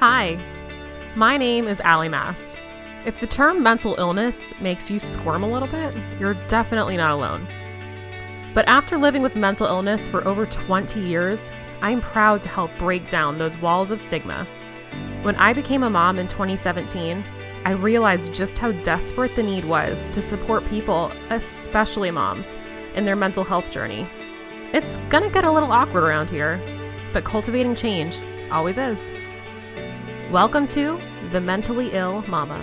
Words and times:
Hi, 0.00 0.38
my 1.16 1.36
name 1.36 1.66
is 1.66 1.80
Allie 1.80 2.08
Mast. 2.08 2.56
If 3.04 3.18
the 3.18 3.26
term 3.26 3.64
mental 3.64 3.96
illness 3.98 4.54
makes 4.60 4.88
you 4.88 5.00
squirm 5.00 5.42
a 5.42 5.50
little 5.50 5.66
bit, 5.66 5.92
you're 6.20 6.34
definitely 6.46 6.96
not 6.96 7.10
alone. 7.10 7.48
But 8.54 8.68
after 8.68 8.96
living 8.96 9.22
with 9.22 9.34
mental 9.34 9.66
illness 9.66 10.06
for 10.06 10.24
over 10.24 10.46
20 10.46 11.00
years, 11.00 11.50
I'm 11.82 12.00
proud 12.00 12.42
to 12.42 12.48
help 12.48 12.70
break 12.78 13.10
down 13.10 13.38
those 13.38 13.58
walls 13.58 13.90
of 13.90 14.00
stigma. 14.00 14.46
When 15.22 15.34
I 15.34 15.52
became 15.52 15.82
a 15.82 15.90
mom 15.90 16.20
in 16.20 16.28
2017, 16.28 17.24
I 17.64 17.72
realized 17.72 18.32
just 18.32 18.56
how 18.56 18.70
desperate 18.70 19.34
the 19.34 19.42
need 19.42 19.64
was 19.64 20.08
to 20.10 20.22
support 20.22 20.64
people, 20.68 21.10
especially 21.30 22.12
moms, 22.12 22.56
in 22.94 23.04
their 23.04 23.16
mental 23.16 23.42
health 23.42 23.68
journey. 23.72 24.06
It's 24.72 24.98
gonna 25.08 25.28
get 25.28 25.42
a 25.42 25.50
little 25.50 25.72
awkward 25.72 26.04
around 26.04 26.30
here, 26.30 26.60
but 27.12 27.24
cultivating 27.24 27.74
change 27.74 28.22
always 28.52 28.78
is. 28.78 29.12
Welcome 30.32 30.66
to 30.66 31.00
The 31.32 31.40
Mentally 31.40 31.92
Ill 31.94 32.20
Mama. 32.28 32.62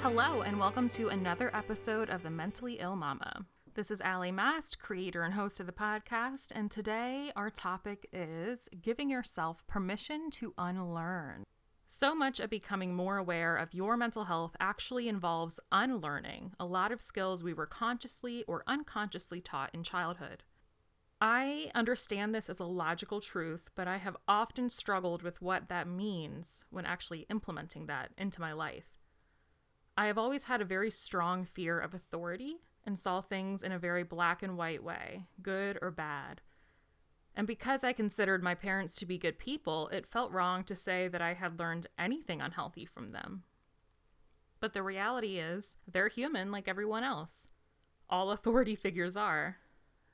Hello, 0.00 0.42
and 0.42 0.60
welcome 0.60 0.88
to 0.90 1.08
another 1.08 1.50
episode 1.52 2.08
of 2.08 2.22
The 2.22 2.30
Mentally 2.30 2.74
Ill 2.74 2.94
Mama. 2.94 3.46
This 3.74 3.90
is 3.90 4.00
Allie 4.00 4.30
Mast, 4.30 4.78
creator 4.78 5.24
and 5.24 5.34
host 5.34 5.58
of 5.58 5.66
the 5.66 5.72
podcast, 5.72 6.52
and 6.54 6.70
today 6.70 7.32
our 7.34 7.50
topic 7.50 8.08
is 8.12 8.68
giving 8.80 9.10
yourself 9.10 9.66
permission 9.66 10.30
to 10.34 10.54
unlearn. 10.56 11.42
So 11.88 12.14
much 12.14 12.38
of 12.38 12.48
becoming 12.48 12.94
more 12.94 13.16
aware 13.16 13.56
of 13.56 13.74
your 13.74 13.96
mental 13.96 14.26
health 14.26 14.54
actually 14.60 15.08
involves 15.08 15.58
unlearning 15.72 16.52
a 16.60 16.64
lot 16.64 16.92
of 16.92 17.00
skills 17.00 17.42
we 17.42 17.54
were 17.54 17.66
consciously 17.66 18.44
or 18.46 18.62
unconsciously 18.68 19.40
taught 19.40 19.70
in 19.74 19.82
childhood. 19.82 20.44
I 21.24 21.70
understand 21.72 22.34
this 22.34 22.50
as 22.50 22.58
a 22.58 22.64
logical 22.64 23.20
truth, 23.20 23.70
but 23.76 23.86
I 23.86 23.98
have 23.98 24.16
often 24.26 24.68
struggled 24.68 25.22
with 25.22 25.40
what 25.40 25.68
that 25.68 25.86
means 25.86 26.64
when 26.68 26.84
actually 26.84 27.26
implementing 27.30 27.86
that 27.86 28.10
into 28.18 28.40
my 28.40 28.52
life. 28.52 28.98
I 29.96 30.06
have 30.06 30.18
always 30.18 30.42
had 30.42 30.60
a 30.60 30.64
very 30.64 30.90
strong 30.90 31.44
fear 31.44 31.78
of 31.78 31.94
authority 31.94 32.56
and 32.84 32.98
saw 32.98 33.20
things 33.20 33.62
in 33.62 33.70
a 33.70 33.78
very 33.78 34.02
black 34.02 34.42
and 34.42 34.56
white 34.56 34.82
way, 34.82 35.26
good 35.40 35.78
or 35.80 35.92
bad. 35.92 36.40
And 37.36 37.46
because 37.46 37.84
I 37.84 37.92
considered 37.92 38.42
my 38.42 38.56
parents 38.56 38.96
to 38.96 39.06
be 39.06 39.16
good 39.16 39.38
people, 39.38 39.86
it 39.90 40.08
felt 40.08 40.32
wrong 40.32 40.64
to 40.64 40.74
say 40.74 41.06
that 41.06 41.22
I 41.22 41.34
had 41.34 41.60
learned 41.60 41.86
anything 41.96 42.40
unhealthy 42.40 42.84
from 42.84 43.12
them. 43.12 43.44
But 44.58 44.72
the 44.72 44.82
reality 44.82 45.38
is, 45.38 45.76
they're 45.86 46.08
human 46.08 46.50
like 46.50 46.66
everyone 46.66 47.04
else. 47.04 47.46
All 48.10 48.32
authority 48.32 48.74
figures 48.74 49.16
are, 49.16 49.58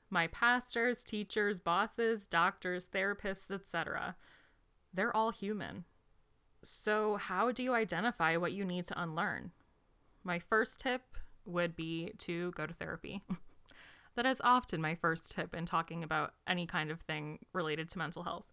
my 0.09 0.27
pastors, 0.27 1.03
teachers, 1.03 1.59
bosses, 1.59 2.27
doctors, 2.27 2.87
therapists, 2.87 3.51
etc. 3.51 4.15
They're 4.93 5.15
all 5.15 5.31
human. 5.31 5.85
So, 6.61 7.15
how 7.15 7.51
do 7.51 7.63
you 7.63 7.73
identify 7.73 8.35
what 8.35 8.51
you 8.51 8.65
need 8.65 8.85
to 8.85 9.01
unlearn? 9.01 9.51
My 10.23 10.39
first 10.39 10.79
tip 10.79 11.01
would 11.45 11.75
be 11.75 12.11
to 12.19 12.51
go 12.51 12.65
to 12.65 12.73
therapy. 12.73 13.21
that 14.15 14.25
is 14.25 14.41
often 14.43 14.81
my 14.81 14.95
first 14.95 15.31
tip 15.31 15.55
in 15.55 15.65
talking 15.65 16.03
about 16.03 16.33
any 16.47 16.65
kind 16.65 16.91
of 16.91 17.01
thing 17.01 17.39
related 17.53 17.89
to 17.89 17.97
mental 17.97 18.23
health. 18.23 18.51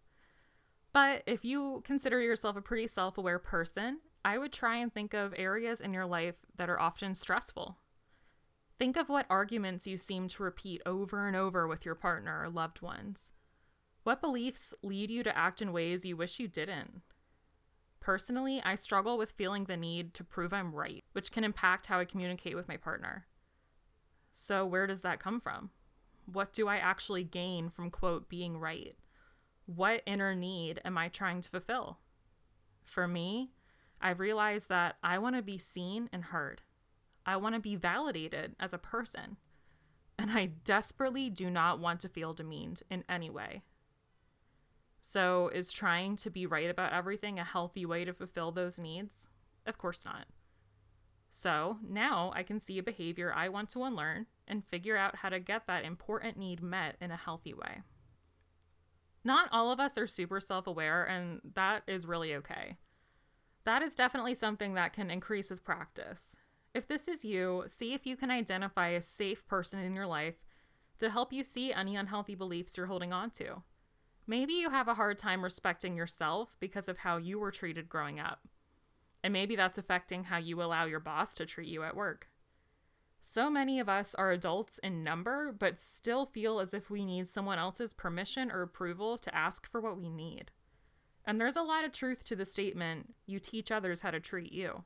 But 0.92 1.22
if 1.26 1.44
you 1.44 1.82
consider 1.84 2.20
yourself 2.20 2.56
a 2.56 2.62
pretty 2.62 2.86
self 2.86 3.18
aware 3.18 3.38
person, 3.38 4.00
I 4.24 4.38
would 4.38 4.52
try 4.52 4.76
and 4.76 4.92
think 4.92 5.14
of 5.14 5.34
areas 5.36 5.80
in 5.80 5.92
your 5.92 6.06
life 6.06 6.36
that 6.56 6.70
are 6.70 6.80
often 6.80 7.14
stressful 7.14 7.76
Think 8.78 8.96
of 8.96 9.08
what 9.08 9.26
arguments 9.30 9.86
you 9.86 9.96
seem 9.96 10.28
to 10.28 10.42
repeat 10.42 10.82
over 10.84 11.26
and 11.26 11.34
over 11.34 11.66
with 11.66 11.86
your 11.86 11.94
partner 11.94 12.42
or 12.42 12.50
loved 12.50 12.82
ones. 12.82 13.32
What 14.02 14.20
beliefs 14.20 14.74
lead 14.82 15.10
you 15.10 15.22
to 15.22 15.36
act 15.36 15.62
in 15.62 15.72
ways 15.72 16.04
you 16.04 16.16
wish 16.16 16.38
you 16.38 16.46
didn't? 16.46 17.00
Personally, 18.00 18.60
I 18.64 18.74
struggle 18.74 19.16
with 19.18 19.32
feeling 19.32 19.64
the 19.64 19.76
need 19.76 20.14
to 20.14 20.22
prove 20.22 20.52
I'm 20.52 20.74
right, 20.74 21.04
which 21.12 21.32
can 21.32 21.42
impact 21.42 21.86
how 21.86 21.98
I 21.98 22.04
communicate 22.04 22.54
with 22.54 22.68
my 22.68 22.76
partner. 22.76 23.26
So, 24.30 24.66
where 24.66 24.86
does 24.86 25.02
that 25.02 25.18
come 25.18 25.40
from? 25.40 25.70
What 26.30 26.52
do 26.52 26.68
I 26.68 26.76
actually 26.76 27.24
gain 27.24 27.70
from, 27.70 27.90
quote, 27.90 28.28
being 28.28 28.58
right? 28.58 28.94
What 29.64 30.02
inner 30.06 30.34
need 30.34 30.80
am 30.84 30.98
I 30.98 31.08
trying 31.08 31.40
to 31.40 31.48
fulfill? 31.48 31.98
For 32.84 33.08
me, 33.08 33.50
I've 34.00 34.20
realized 34.20 34.68
that 34.68 34.96
I 35.02 35.18
want 35.18 35.34
to 35.34 35.42
be 35.42 35.58
seen 35.58 36.10
and 36.12 36.24
heard. 36.24 36.62
I 37.26 37.36
want 37.36 37.56
to 37.56 37.60
be 37.60 37.76
validated 37.76 38.54
as 38.58 38.72
a 38.72 38.78
person. 38.78 39.36
And 40.18 40.30
I 40.30 40.46
desperately 40.46 41.28
do 41.28 41.50
not 41.50 41.80
want 41.80 42.00
to 42.00 42.08
feel 42.08 42.32
demeaned 42.32 42.82
in 42.88 43.04
any 43.08 43.28
way. 43.28 43.62
So, 45.00 45.48
is 45.48 45.72
trying 45.72 46.16
to 46.16 46.30
be 46.30 46.46
right 46.46 46.70
about 46.70 46.92
everything 46.92 47.38
a 47.38 47.44
healthy 47.44 47.84
way 47.84 48.04
to 48.04 48.14
fulfill 48.14 48.50
those 48.50 48.80
needs? 48.80 49.28
Of 49.66 49.76
course 49.76 50.04
not. 50.04 50.26
So, 51.30 51.78
now 51.86 52.32
I 52.34 52.42
can 52.42 52.58
see 52.58 52.78
a 52.78 52.82
behavior 52.82 53.32
I 53.32 53.48
want 53.48 53.68
to 53.70 53.84
unlearn 53.84 54.26
and 54.48 54.64
figure 54.64 54.96
out 54.96 55.16
how 55.16 55.28
to 55.28 55.38
get 55.38 55.66
that 55.66 55.84
important 55.84 56.38
need 56.38 56.62
met 56.62 56.96
in 57.00 57.10
a 57.10 57.16
healthy 57.16 57.52
way. 57.52 57.82
Not 59.22 59.48
all 59.52 59.70
of 59.70 59.80
us 59.80 59.98
are 59.98 60.06
super 60.06 60.40
self 60.40 60.66
aware, 60.66 61.04
and 61.04 61.40
that 61.54 61.82
is 61.86 62.06
really 62.06 62.34
okay. 62.36 62.76
That 63.64 63.82
is 63.82 63.96
definitely 63.96 64.34
something 64.34 64.74
that 64.74 64.92
can 64.92 65.10
increase 65.10 65.50
with 65.50 65.64
practice. 65.64 66.36
If 66.76 66.86
this 66.86 67.08
is 67.08 67.24
you, 67.24 67.64
see 67.68 67.94
if 67.94 68.04
you 68.04 68.18
can 68.18 68.30
identify 68.30 68.88
a 68.88 69.00
safe 69.00 69.46
person 69.46 69.80
in 69.80 69.94
your 69.94 70.06
life 70.06 70.34
to 70.98 71.08
help 71.08 71.32
you 71.32 71.42
see 71.42 71.72
any 71.72 71.96
unhealthy 71.96 72.34
beliefs 72.34 72.76
you're 72.76 72.84
holding 72.84 73.14
on 73.14 73.30
to. 73.30 73.62
Maybe 74.26 74.52
you 74.52 74.68
have 74.68 74.86
a 74.86 74.92
hard 74.92 75.18
time 75.18 75.42
respecting 75.42 75.96
yourself 75.96 76.54
because 76.60 76.86
of 76.86 76.98
how 76.98 77.16
you 77.16 77.38
were 77.38 77.50
treated 77.50 77.88
growing 77.88 78.20
up. 78.20 78.40
And 79.24 79.32
maybe 79.32 79.56
that's 79.56 79.78
affecting 79.78 80.24
how 80.24 80.36
you 80.36 80.60
allow 80.60 80.84
your 80.84 81.00
boss 81.00 81.34
to 81.36 81.46
treat 81.46 81.68
you 81.68 81.82
at 81.82 81.96
work. 81.96 82.28
So 83.22 83.48
many 83.48 83.80
of 83.80 83.88
us 83.88 84.14
are 84.14 84.30
adults 84.30 84.76
in 84.80 85.02
number, 85.02 85.56
but 85.58 85.78
still 85.78 86.26
feel 86.26 86.60
as 86.60 86.74
if 86.74 86.90
we 86.90 87.06
need 87.06 87.26
someone 87.26 87.58
else's 87.58 87.94
permission 87.94 88.50
or 88.50 88.60
approval 88.60 89.16
to 89.16 89.34
ask 89.34 89.66
for 89.66 89.80
what 89.80 89.96
we 89.96 90.10
need. 90.10 90.50
And 91.24 91.40
there's 91.40 91.56
a 91.56 91.62
lot 91.62 91.86
of 91.86 91.92
truth 91.92 92.22
to 92.24 92.36
the 92.36 92.44
statement 92.44 93.14
you 93.26 93.40
teach 93.40 93.70
others 93.70 94.02
how 94.02 94.10
to 94.10 94.20
treat 94.20 94.52
you. 94.52 94.84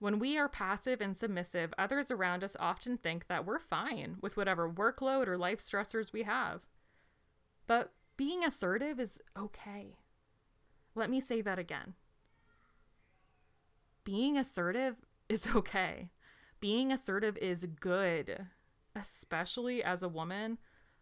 When 0.00 0.20
we 0.20 0.38
are 0.38 0.48
passive 0.48 1.00
and 1.00 1.16
submissive, 1.16 1.74
others 1.76 2.10
around 2.10 2.44
us 2.44 2.56
often 2.60 2.96
think 2.98 3.26
that 3.26 3.44
we're 3.44 3.58
fine 3.58 4.16
with 4.20 4.36
whatever 4.36 4.70
workload 4.70 5.26
or 5.26 5.36
life 5.36 5.58
stressors 5.58 6.12
we 6.12 6.22
have. 6.22 6.60
But 7.66 7.92
being 8.16 8.44
assertive 8.44 9.00
is 9.00 9.20
okay. 9.36 9.96
Let 10.94 11.10
me 11.10 11.20
say 11.20 11.40
that 11.42 11.58
again. 11.58 11.94
Being 14.04 14.36
assertive 14.36 14.96
is 15.28 15.48
okay. 15.54 16.10
Being 16.60 16.92
assertive 16.92 17.36
is 17.38 17.66
good, 17.80 18.46
especially 18.94 19.82
as 19.82 20.02
a 20.02 20.08
woman. 20.08 20.58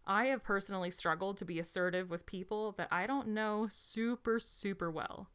I 0.07 0.27
have 0.27 0.43
personally 0.45 0.91
struggled 0.91 1.37
to 1.39 1.45
be 1.45 1.59
assertive 1.59 2.11
with 2.11 2.27
people 2.27 2.73
that 2.73 2.89
I 2.91 3.07
don't 3.07 3.29
know 3.29 3.67
super, 3.71 4.39
super 4.39 4.91
well. 4.91 5.29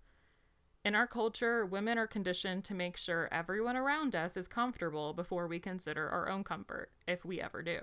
In 0.83 0.95
our 0.95 1.05
culture, 1.05 1.63
women 1.63 1.99
are 1.99 2.07
conditioned 2.07 2.63
to 2.65 2.73
make 2.73 2.97
sure 2.97 3.29
everyone 3.31 3.75
around 3.75 4.15
us 4.15 4.35
is 4.35 4.47
comfortable 4.47 5.13
before 5.13 5.47
we 5.47 5.59
consider 5.59 6.09
our 6.09 6.27
own 6.27 6.43
comfort, 6.43 6.91
if 7.07 7.23
we 7.23 7.39
ever 7.39 7.61
do. 7.61 7.79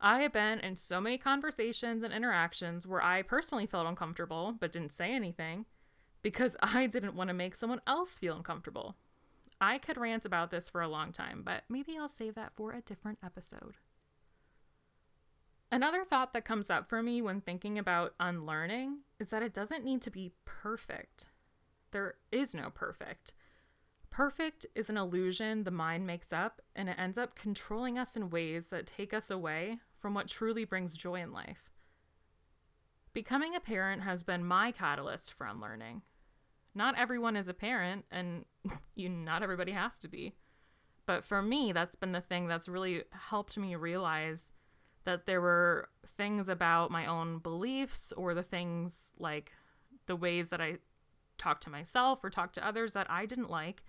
I 0.00 0.20
have 0.20 0.32
been 0.32 0.60
in 0.60 0.76
so 0.76 1.00
many 1.00 1.18
conversations 1.18 2.04
and 2.04 2.12
interactions 2.12 2.86
where 2.86 3.02
I 3.02 3.22
personally 3.22 3.66
felt 3.66 3.88
uncomfortable 3.88 4.54
but 4.58 4.70
didn't 4.70 4.92
say 4.92 5.12
anything 5.12 5.64
because 6.22 6.56
I 6.62 6.86
didn't 6.86 7.16
want 7.16 7.28
to 7.28 7.34
make 7.34 7.56
someone 7.56 7.80
else 7.86 8.18
feel 8.18 8.36
uncomfortable. 8.36 8.96
I 9.60 9.78
could 9.78 9.96
rant 9.96 10.24
about 10.24 10.50
this 10.50 10.68
for 10.68 10.82
a 10.82 10.88
long 10.88 11.12
time, 11.12 11.42
but 11.44 11.64
maybe 11.68 11.96
I'll 11.98 12.08
save 12.08 12.34
that 12.34 12.52
for 12.54 12.72
a 12.72 12.82
different 12.82 13.18
episode. 13.24 13.76
Another 15.72 16.04
thought 16.04 16.32
that 16.34 16.44
comes 16.44 16.70
up 16.70 16.88
for 16.88 17.02
me 17.02 17.20
when 17.20 17.40
thinking 17.40 17.78
about 17.78 18.14
unlearning 18.20 18.98
is 19.18 19.28
that 19.28 19.42
it 19.42 19.54
doesn't 19.54 19.84
need 19.84 20.02
to 20.02 20.10
be 20.10 20.32
perfect. 20.44 21.28
There 21.92 22.14
is 22.30 22.54
no 22.54 22.70
perfect. 22.70 23.32
Perfect 24.10 24.66
is 24.74 24.88
an 24.88 24.96
illusion 24.96 25.64
the 25.64 25.70
mind 25.70 26.06
makes 26.06 26.32
up, 26.32 26.62
and 26.74 26.88
it 26.88 26.96
ends 26.98 27.18
up 27.18 27.34
controlling 27.34 27.98
us 27.98 28.16
in 28.16 28.30
ways 28.30 28.68
that 28.70 28.86
take 28.86 29.12
us 29.12 29.30
away 29.30 29.78
from 29.98 30.14
what 30.14 30.28
truly 30.28 30.64
brings 30.64 30.96
joy 30.96 31.20
in 31.20 31.32
life. 31.32 31.70
Becoming 33.12 33.54
a 33.54 33.60
parent 33.60 34.02
has 34.02 34.22
been 34.22 34.44
my 34.44 34.72
catalyst 34.72 35.32
for 35.32 35.46
unlearning. 35.46 36.02
Not 36.74 36.98
everyone 36.98 37.36
is 37.36 37.48
a 37.48 37.54
parent, 37.54 38.04
and 38.10 38.44
you, 38.94 39.08
not 39.08 39.42
everybody 39.42 39.72
has 39.72 39.98
to 40.00 40.08
be. 40.08 40.34
But 41.06 41.24
for 41.24 41.40
me, 41.40 41.72
that's 41.72 41.94
been 41.94 42.12
the 42.12 42.20
thing 42.20 42.48
that's 42.48 42.68
really 42.68 43.04
helped 43.12 43.56
me 43.56 43.74
realize 43.76 44.50
that 45.04 45.24
there 45.24 45.40
were 45.40 45.88
things 46.16 46.48
about 46.48 46.90
my 46.90 47.06
own 47.06 47.38
beliefs 47.38 48.12
or 48.16 48.34
the 48.34 48.42
things 48.42 49.12
like 49.18 49.52
the 50.06 50.16
ways 50.16 50.48
that 50.50 50.60
I 50.60 50.78
talk 51.38 51.60
to 51.62 51.70
myself 51.70 52.22
or 52.22 52.30
talk 52.30 52.52
to 52.54 52.66
others 52.66 52.92
that 52.92 53.10
I 53.10 53.26
didn't 53.26 53.50
like 53.50 53.82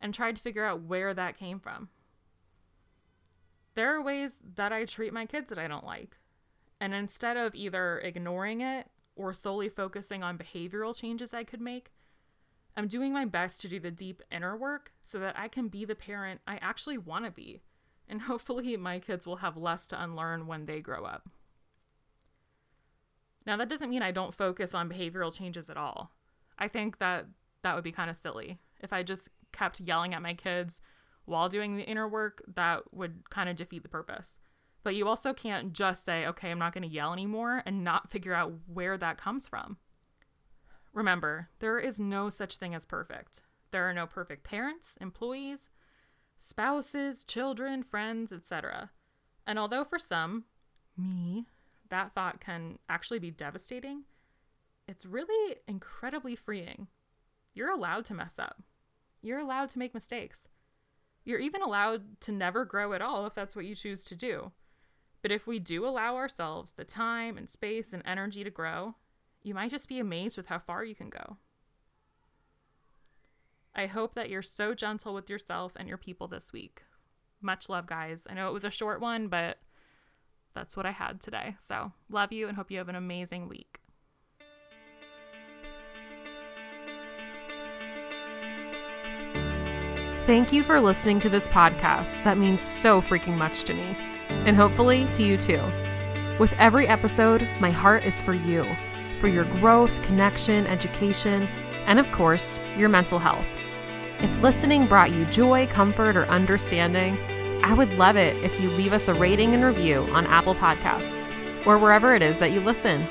and 0.00 0.12
tried 0.12 0.36
to 0.36 0.42
figure 0.42 0.64
out 0.64 0.82
where 0.82 1.14
that 1.14 1.38
came 1.38 1.60
from. 1.60 1.88
There 3.74 3.94
are 3.94 4.02
ways 4.02 4.38
that 4.56 4.72
I 4.72 4.84
treat 4.84 5.12
my 5.12 5.26
kids 5.26 5.48
that 5.48 5.58
I 5.58 5.68
don't 5.68 5.86
like. 5.86 6.16
And 6.80 6.92
instead 6.94 7.36
of 7.36 7.54
either 7.54 7.98
ignoring 8.00 8.60
it 8.60 8.88
or 9.14 9.32
solely 9.32 9.68
focusing 9.68 10.22
on 10.22 10.36
behavioral 10.36 10.98
changes 10.98 11.32
I 11.32 11.44
could 11.44 11.60
make, 11.60 11.92
I'm 12.76 12.88
doing 12.88 13.12
my 13.12 13.24
best 13.24 13.60
to 13.60 13.68
do 13.68 13.78
the 13.78 13.90
deep 13.90 14.22
inner 14.30 14.56
work 14.56 14.92
so 15.02 15.18
that 15.18 15.38
I 15.38 15.48
can 15.48 15.68
be 15.68 15.84
the 15.84 15.94
parent 15.94 16.40
I 16.46 16.56
actually 16.56 16.98
want 16.98 17.24
to 17.24 17.30
be. 17.30 17.62
And 18.08 18.22
hopefully, 18.22 18.76
my 18.76 18.98
kids 18.98 19.26
will 19.26 19.36
have 19.36 19.56
less 19.56 19.86
to 19.88 20.02
unlearn 20.02 20.46
when 20.46 20.66
they 20.66 20.80
grow 20.80 21.04
up. 21.04 21.28
Now, 23.46 23.56
that 23.56 23.68
doesn't 23.68 23.90
mean 23.90 24.02
I 24.02 24.12
don't 24.12 24.34
focus 24.34 24.74
on 24.74 24.88
behavioral 24.88 25.36
changes 25.36 25.68
at 25.68 25.76
all. 25.76 26.12
I 26.58 26.68
think 26.68 26.98
that 26.98 27.26
that 27.62 27.74
would 27.74 27.84
be 27.84 27.92
kind 27.92 28.10
of 28.10 28.16
silly. 28.16 28.58
If 28.80 28.92
I 28.92 29.02
just 29.02 29.28
kept 29.52 29.80
yelling 29.80 30.14
at 30.14 30.22
my 30.22 30.34
kids 30.34 30.80
while 31.24 31.48
doing 31.48 31.76
the 31.76 31.84
inner 31.84 32.08
work, 32.08 32.42
that 32.54 32.82
would 32.92 33.30
kind 33.30 33.48
of 33.48 33.56
defeat 33.56 33.82
the 33.82 33.88
purpose. 33.88 34.38
But 34.82 34.96
you 34.96 35.06
also 35.06 35.32
can't 35.32 35.72
just 35.72 36.04
say, 36.04 36.26
okay, 36.26 36.50
I'm 36.50 36.58
not 36.58 36.72
going 36.74 36.82
to 36.82 36.94
yell 36.94 37.12
anymore 37.12 37.62
and 37.64 37.84
not 37.84 38.10
figure 38.10 38.34
out 38.34 38.52
where 38.66 38.98
that 38.98 39.16
comes 39.16 39.46
from. 39.46 39.76
Remember, 40.92 41.48
there 41.60 41.78
is 41.78 42.00
no 42.00 42.28
such 42.28 42.56
thing 42.56 42.74
as 42.74 42.84
perfect. 42.84 43.42
There 43.70 43.88
are 43.88 43.94
no 43.94 44.06
perfect 44.06 44.44
parents, 44.44 44.98
employees, 45.00 45.70
spouses, 46.36 47.24
children, 47.24 47.82
friends, 47.82 48.32
etc. 48.32 48.90
And 49.46 49.58
although 49.58 49.84
for 49.84 49.98
some, 49.98 50.44
me, 50.96 51.46
that 51.88 52.14
thought 52.14 52.40
can 52.40 52.78
actually 52.88 53.20
be 53.20 53.30
devastating, 53.30 54.02
it's 54.92 55.06
really 55.06 55.56
incredibly 55.66 56.36
freeing. 56.36 56.86
You're 57.54 57.72
allowed 57.72 58.04
to 58.06 58.14
mess 58.14 58.38
up. 58.38 58.62
You're 59.22 59.38
allowed 59.38 59.70
to 59.70 59.78
make 59.78 59.94
mistakes. 59.94 60.48
You're 61.24 61.38
even 61.38 61.62
allowed 61.62 62.20
to 62.20 62.32
never 62.32 62.66
grow 62.66 62.92
at 62.92 63.00
all 63.00 63.24
if 63.24 63.32
that's 63.32 63.56
what 63.56 63.64
you 63.64 63.74
choose 63.74 64.04
to 64.04 64.14
do. 64.14 64.52
But 65.22 65.32
if 65.32 65.46
we 65.46 65.58
do 65.58 65.86
allow 65.86 66.16
ourselves 66.16 66.74
the 66.74 66.84
time 66.84 67.38
and 67.38 67.48
space 67.48 67.94
and 67.94 68.02
energy 68.04 68.44
to 68.44 68.50
grow, 68.50 68.96
you 69.42 69.54
might 69.54 69.70
just 69.70 69.88
be 69.88 69.98
amazed 69.98 70.36
with 70.36 70.48
how 70.48 70.58
far 70.58 70.84
you 70.84 70.94
can 70.94 71.08
go. 71.08 71.38
I 73.74 73.86
hope 73.86 74.14
that 74.14 74.28
you're 74.28 74.42
so 74.42 74.74
gentle 74.74 75.14
with 75.14 75.30
yourself 75.30 75.72
and 75.76 75.88
your 75.88 75.96
people 75.96 76.28
this 76.28 76.52
week. 76.52 76.82
Much 77.40 77.70
love, 77.70 77.86
guys. 77.86 78.26
I 78.28 78.34
know 78.34 78.48
it 78.48 78.52
was 78.52 78.64
a 78.64 78.70
short 78.70 79.00
one, 79.00 79.28
but 79.28 79.56
that's 80.54 80.76
what 80.76 80.84
I 80.84 80.90
had 80.90 81.18
today. 81.22 81.56
So, 81.58 81.92
love 82.10 82.30
you 82.30 82.46
and 82.46 82.58
hope 82.58 82.70
you 82.70 82.76
have 82.76 82.90
an 82.90 82.94
amazing 82.94 83.48
week. 83.48 83.81
Thank 90.32 90.50
you 90.50 90.62
for 90.62 90.80
listening 90.80 91.20
to 91.20 91.28
this 91.28 91.46
podcast. 91.46 92.24
That 92.24 92.38
means 92.38 92.62
so 92.62 93.02
freaking 93.02 93.36
much 93.36 93.64
to 93.64 93.74
me, 93.74 93.94
and 94.30 94.56
hopefully 94.56 95.06
to 95.12 95.22
you 95.22 95.36
too. 95.36 95.60
With 96.38 96.54
every 96.54 96.88
episode, 96.88 97.46
my 97.60 97.70
heart 97.70 98.04
is 98.04 98.22
for 98.22 98.32
you, 98.32 98.64
for 99.20 99.28
your 99.28 99.44
growth, 99.44 100.00
connection, 100.00 100.66
education, 100.66 101.42
and 101.84 101.98
of 101.98 102.10
course, 102.12 102.60
your 102.78 102.88
mental 102.88 103.18
health. 103.18 103.44
If 104.20 104.40
listening 104.40 104.86
brought 104.86 105.10
you 105.10 105.26
joy, 105.26 105.66
comfort, 105.66 106.16
or 106.16 106.24
understanding, 106.28 107.18
I 107.62 107.74
would 107.74 107.92
love 107.98 108.16
it 108.16 108.34
if 108.42 108.58
you 108.58 108.70
leave 108.70 108.94
us 108.94 109.08
a 109.08 109.14
rating 109.14 109.52
and 109.52 109.62
review 109.62 109.98
on 110.12 110.26
Apple 110.26 110.54
Podcasts 110.54 111.30
or 111.66 111.76
wherever 111.76 112.14
it 112.14 112.22
is 112.22 112.38
that 112.38 112.52
you 112.52 112.60
listen. 112.60 113.06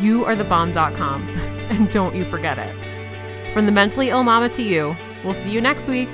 You 0.00 0.24
are 0.24 0.34
the 0.34 0.42
bomb.com, 0.42 1.28
and 1.70 1.88
don't 1.88 2.16
you 2.16 2.24
forget 2.24 2.58
it. 2.58 3.52
From 3.52 3.64
the 3.64 3.70
mentally 3.70 4.08
ill 4.08 4.24
mama 4.24 4.48
to 4.48 4.62
you, 4.64 4.96
we'll 5.22 5.34
see 5.34 5.52
you 5.52 5.60
next 5.60 5.86
week. 5.86 6.08